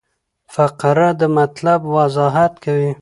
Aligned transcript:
فقره 0.53 1.09
د 1.19 1.21
مطلب 1.37 1.79
وضاحت 1.95 2.53
کوي. 2.63 2.91